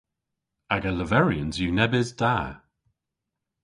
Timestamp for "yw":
1.61-1.71